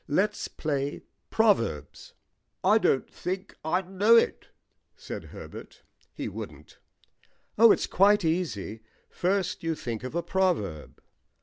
[0.07, 2.13] "Let's play proverbs."
[2.63, 4.47] "I don't think I know it,"
[4.95, 5.83] said Herbert.
[6.15, 6.79] (He wouldn't.)
[7.55, 8.81] "Oh, it's quite easy.
[9.11, 11.03] First you think of a proverb."